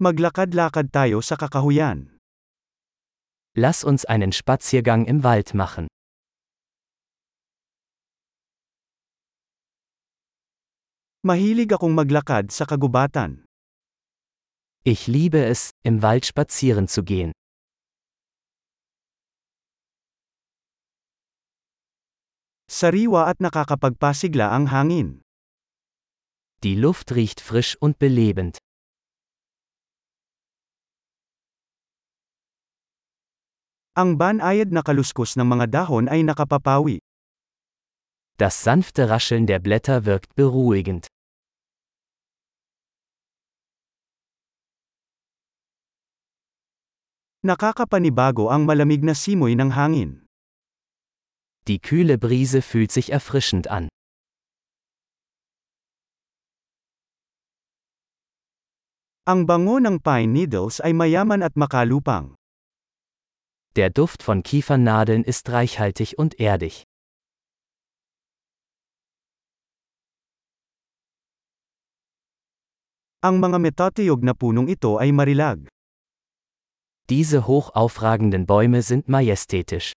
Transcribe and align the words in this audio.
Maglakad-lakad 0.00 0.88
tayo 0.96 1.20
sa 1.20 1.36
kakahuyan. 1.36 2.16
Lass 3.52 3.84
uns 3.84 4.08
einen 4.08 4.32
Spaziergang 4.32 5.04
im 5.04 5.20
Wald 5.20 5.52
machen. 5.52 5.92
Mahilig 11.20 11.68
akong 11.76 11.92
maglakad 11.92 12.48
sa 12.48 12.64
kagubatan. 12.64 13.44
Ich 14.88 15.04
liebe 15.04 15.44
es, 15.44 15.76
im 15.84 16.00
Wald 16.00 16.24
spazieren 16.24 16.88
zu 16.88 17.04
gehen. 17.04 17.36
Sariwa 22.72 23.28
at 23.28 23.44
nakakapagpasigla 23.44 24.48
ang 24.48 24.72
hangin. 24.72 25.20
Die 26.64 26.80
Luft 26.80 27.12
riecht 27.12 27.44
frisch 27.44 27.76
und 27.76 28.00
belebend. 28.00 28.64
Ang 34.00 34.16
banayad 34.16 34.72
na 34.72 34.80
kaluskos 34.80 35.36
ng 35.36 35.44
mga 35.44 35.68
dahon 35.68 36.08
ay 36.08 36.24
nakapapawi. 36.24 37.04
Das 38.40 38.56
sanfte 38.56 39.12
Rascheln 39.12 39.44
der 39.44 39.60
Blätter 39.60 40.08
wirkt 40.08 40.32
beruhigend. 40.32 41.04
Nakakapanibago 47.44 48.48
ang 48.48 48.64
malamig 48.64 49.04
na 49.04 49.12
simoy 49.12 49.52
ng 49.52 49.76
hangin. 49.76 50.24
Die 51.68 51.76
kühle 51.76 52.16
Brise 52.16 52.64
fühlt 52.64 52.96
sich 52.96 53.12
erfrischend 53.12 53.68
an. 53.68 53.92
Ang 59.28 59.44
bango 59.44 59.76
ng 59.76 60.00
pine 60.00 60.32
needles 60.32 60.80
ay 60.80 60.96
mayaman 60.96 61.44
at 61.44 61.52
makalupang. 61.52 62.39
Der 63.76 63.88
Duft 63.88 64.24
von 64.24 64.42
Kiefernadeln 64.42 65.22
ist 65.22 65.48
reichhaltig 65.48 66.18
und 66.18 66.40
erdig. 66.40 66.82
Ang 73.22 73.38
mga 73.38 73.62
metatiyog 73.62 74.26
na 74.26 74.34
punong 74.34 74.66
ito 74.66 74.98
ay 74.98 75.14
marilag. 75.14 75.70
Diese 77.06 77.46
hoch 77.46 77.70
aufragenden 77.70 78.42
Bäume 78.42 78.82
sind 78.82 79.06
majestätisch. 79.06 79.94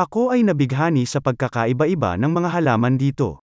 Ako 0.00 0.32
ay 0.32 0.40
nabighani 0.40 1.04
sa 1.04 1.20
pagkakaiba-iba 1.20 2.16
ng 2.16 2.32
mga 2.32 2.48
halaman 2.48 2.96
dito. 2.96 3.45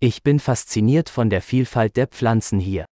Ich 0.00 0.22
bin 0.22 0.38
fasziniert 0.38 1.08
von 1.10 1.28
der 1.28 1.42
Vielfalt 1.42 1.96
der 1.96 2.06
Pflanzen 2.06 2.60
hier. 2.60 2.86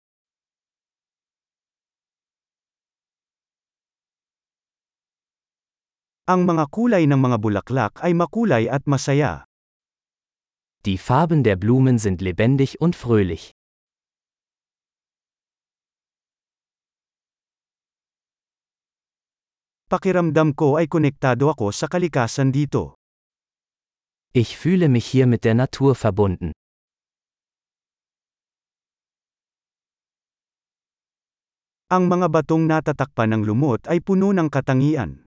Ang 6.31 6.47
mga 6.47 6.71
kulay 6.71 7.11
ng 7.11 7.19
mga 7.19 7.43
bulaklak 7.43 7.99
ay 8.07 8.15
makulay 8.15 8.71
at 8.71 8.87
masaya. 8.87 9.51
Die 10.87 10.95
Farben 10.95 11.43
der 11.43 11.59
Blumen 11.59 11.99
sind 11.99 12.23
lebendig 12.23 12.79
und 12.79 12.95
fröhlich. 12.95 13.51
Pakiramdam 19.91 20.55
ko 20.55 20.79
ay 20.79 20.87
konektado 20.87 21.51
ako 21.51 21.75
sa 21.75 21.91
kalikasan 21.91 22.55
dito. 22.55 22.95
Ich 24.31 24.55
fühle 24.55 24.87
mich 24.87 25.11
hier 25.11 25.27
mit 25.27 25.43
der 25.43 25.59
Natur 25.59 25.99
verbunden. 25.99 26.55
Ang 31.93 32.09
mga 32.09 32.33
batong 32.33 32.65
natatakpan 32.65 33.37
ng 33.37 33.43
lumot 33.45 33.85
ay 33.85 34.01
puno 34.01 34.33
ng 34.33 34.49
katangian. 34.49 35.29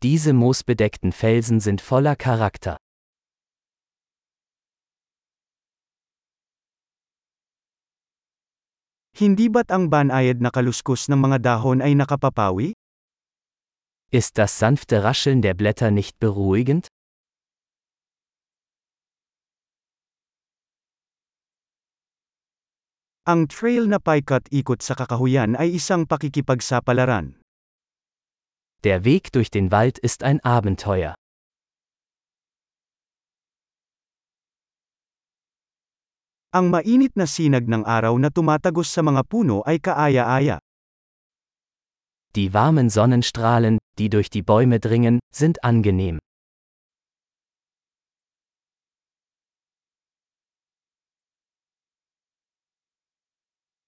Diese 0.00 0.32
moosbedeckten 0.32 1.12
Felsen 1.12 1.60
sind 1.60 1.84
voller 1.84 2.16
Charakter. 2.16 2.80
Hindi 9.12 9.52
ba't 9.52 9.68
ang 9.68 9.92
banayad 9.92 10.40
na 10.40 10.48
kaluskos 10.48 11.12
ng 11.12 11.20
mga 11.20 11.44
dahon 11.44 11.84
ay 11.84 11.92
nakapapawi? 11.92 12.72
Ist 14.08 14.40
das 14.40 14.56
sanfte 14.56 15.04
Rascheln 15.04 15.44
der 15.44 15.52
Blätter 15.52 15.92
nicht 15.92 16.16
beruhigend? 16.16 16.88
Ang 23.28 23.44
trail 23.44 23.84
na 23.92 24.00
paikat-ikot 24.00 24.80
sa 24.80 24.96
kakahuyan 24.96 25.52
ay 25.60 25.76
isang 25.76 26.08
pakikipagsapalaran. 26.08 27.36
Der 28.80 29.04
Weg 29.04 29.28
durch 29.36 29.52
den 29.52 29.68
Wald 29.68 30.00
ist 30.00 30.24
ein 30.24 30.40
Abenteuer. 30.40 31.12
Ang 36.56 36.72
mainit 36.72 37.12
na 37.20 37.28
sinag 37.28 37.68
ng 37.68 37.84
araw 37.84 38.16
na 38.16 38.32
tumatagos 38.32 38.88
sa 38.88 39.04
mga 39.04 39.20
puno 39.28 39.60
ay 39.68 39.76
kaaya-aya. 39.76 40.56
Die 42.32 42.56
warmen 42.56 42.88
Sonnenstrahlen, 42.88 43.76
die 44.00 44.08
durch 44.08 44.32
die 44.32 44.40
Bäume 44.40 44.80
dringen, 44.80 45.20
sind 45.28 45.60
angenehm. 45.60 46.16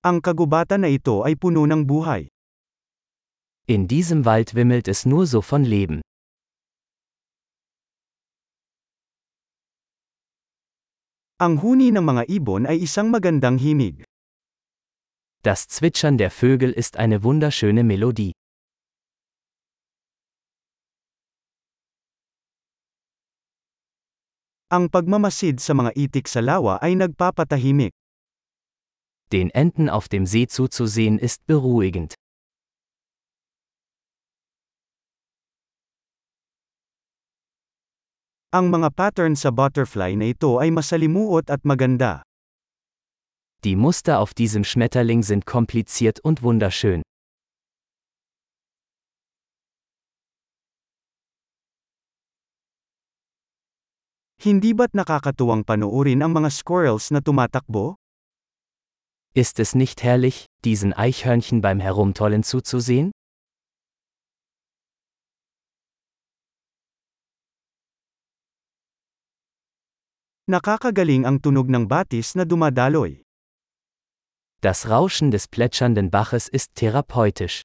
Ang 0.01 0.25
kagubatan 0.25 0.81
na 0.81 0.89
ito 0.89 1.29
ay 1.29 1.37
puno 1.37 1.69
ng 1.69 1.85
buhay. 1.85 2.25
In 3.69 3.85
diesem 3.85 4.25
Wald 4.25 4.57
wimmelt 4.57 4.89
es 4.89 5.05
nur 5.05 5.29
so 5.29 5.45
von 5.45 5.61
Leben. 5.61 6.01
Ang 11.37 11.61
huni 11.61 11.93
ng 11.93 12.01
mga 12.01 12.33
ibon 12.33 12.65
ay 12.65 12.81
isang 12.81 13.13
magandang 13.13 13.61
himig. 13.61 14.01
Das 15.45 15.69
Zwitschern 15.69 16.17
der 16.17 16.33
Vögel 16.33 16.73
ist 16.73 16.97
eine 16.97 17.21
wunderschöne 17.21 17.85
Melodie. 17.85 18.33
Ang 24.73 24.89
pagmamasid 24.89 25.61
sa 25.61 25.77
mga 25.77 25.93
itik 25.93 26.25
sa 26.25 26.41
lawa 26.41 26.81
ay 26.81 26.97
nagpapatahimik. 26.97 27.93
Den 29.33 29.51
Enten 29.51 29.89
auf 29.89 30.09
dem 30.09 30.27
See 30.27 30.49
zuzusehen 30.49 31.19
ist 31.19 31.47
beruhigend. 31.47 32.15
Ang 38.51 38.75
mga 38.75 38.91
pattern 38.91 39.39
sa 39.39 39.55
butterfly 39.55 40.19
na 40.19 40.35
ito 40.35 40.59
ay 40.59 40.75
masalimuot 40.75 41.47
at 41.55 41.63
maganda. 41.63 42.27
Die 43.63 43.79
Muster 43.79 44.19
auf 44.19 44.35
diesem 44.35 44.67
Schmetterling 44.67 45.23
sind 45.23 45.47
kompliziert 45.47 46.19
und 46.27 46.43
wunderschön. 46.43 47.07
Hindi 54.43 54.75
ba't 54.75 54.91
nakakatuwang 54.99 55.63
panoorin 55.63 56.27
ang 56.27 56.35
mga 56.35 56.51
squirrels 56.51 57.15
na 57.15 57.23
tumatakbo? 57.23 58.01
Ist 59.33 59.61
es 59.61 59.77
nicht 59.77 60.03
herrlich, 60.03 60.47
diesen 60.65 60.93
Eichhörnchen 60.93 61.61
beim 61.61 61.79
Herumtollen 61.79 62.43
zuzusehen? 62.43 63.13
Nakakagaling 70.51 71.31
ang 71.31 71.39
tunog 71.39 71.71
ng 71.71 71.87
batis 71.87 72.35
na 72.35 72.43
dumadaloy. 72.43 73.23
Das 74.67 74.91
Rauschen 74.91 75.31
des 75.31 75.47
plätschernden 75.47 76.11
Baches 76.11 76.51
ist 76.51 76.75
therapeutisch. 76.75 77.63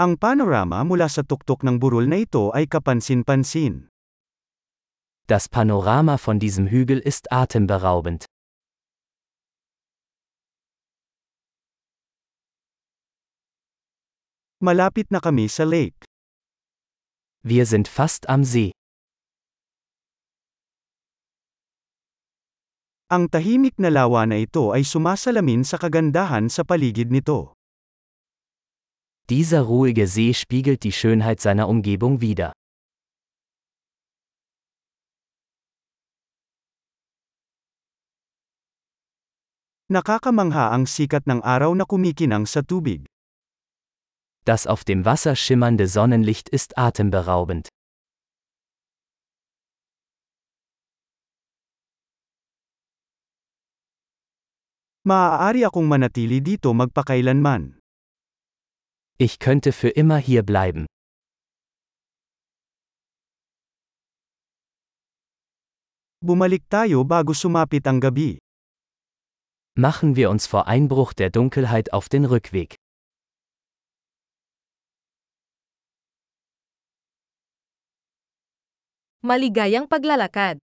Ang 0.00 0.16
panorama 0.16 0.88
mula 0.88 1.12
sa 1.12 1.20
tuktok 1.20 1.68
ng 1.68 1.76
burol 1.76 2.08
na 2.08 2.16
ito 2.16 2.48
ay 2.56 2.64
kapansin-pansin. 2.64 3.92
Das 5.28 5.46
Panorama 5.46 6.16
von 6.16 6.38
diesem 6.38 6.66
Hügel 6.68 6.98
ist 6.98 7.30
atemberaubend. 7.30 8.24
Malapit 14.64 15.12
na 15.12 15.20
kami 15.20 15.44
sa 15.52 15.68
lake. 15.68 16.00
Wir 17.44 17.66
sind 17.66 17.92
fast 17.92 18.24
am 18.32 18.40
See. 18.42 18.72
Ang 23.12 23.28
tahimik 23.28 23.76
na 23.76 23.92
lawa 23.92 24.24
na 24.24 24.40
ito 24.40 24.72
ay 24.72 24.80
sumasalamin 24.80 25.60
sa 25.60 25.76
kagandahan 25.76 26.48
sa 26.48 26.64
paligid 26.64 27.12
nito. 27.12 27.52
Dieser 29.28 29.60
ruhige 29.68 30.08
See 30.08 30.32
spiegelt 30.32 30.88
die 30.88 30.92
Schönheit 30.96 31.44
seiner 31.44 31.68
Umgebung 31.68 32.24
wider. 32.24 32.56
Nakakamangha 39.88 40.68
ang 40.68 40.84
sikat 40.84 41.24
ng 41.24 41.40
araw 41.40 41.72
na 41.72 41.88
kumikinang 41.88 42.44
sa 42.44 42.60
tubig. 42.60 43.08
Das 44.44 44.68
auf 44.68 44.84
dem 44.84 45.08
Wasser 45.08 45.32
schimmernde 45.32 45.88
Sonnenlicht 45.88 46.52
ist 46.52 46.76
atemberaubend. 46.76 47.72
Maaari 55.08 55.64
akong 55.64 55.88
manatili 55.88 56.44
dito 56.44 56.76
magpakailanman. 56.76 57.80
Ich 59.16 59.40
könnte 59.40 59.72
für 59.72 59.88
immer 59.88 60.20
hier 60.20 60.44
bleiben. 60.44 60.84
Bumalik 66.20 66.68
tayo 66.68 67.08
bago 67.08 67.32
sumapit 67.32 67.88
ang 67.88 68.04
gabi. 68.04 68.36
Machen 69.78 70.16
wir 70.16 70.28
uns 70.28 70.48
vor 70.48 70.66
Einbruch 70.66 71.12
der 71.12 71.30
Dunkelheit 71.30 71.92
auf 71.92 72.08
den 72.08 72.24
Rückweg. 72.24 72.74
Maligayang 79.22 79.86
paglalakad! 79.86 80.58